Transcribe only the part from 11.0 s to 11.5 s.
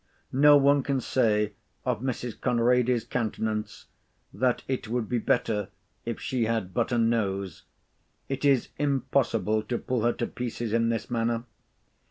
manner.